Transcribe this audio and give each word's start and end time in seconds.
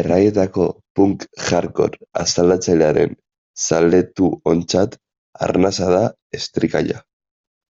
Erraietako 0.00 0.66
punk-hardcore 1.00 2.00
asaldatzailearen 2.26 3.20
zaletuontzat 3.68 4.98
arnasa 5.50 5.94
da 6.00 6.08
Estricalla. 6.42 7.06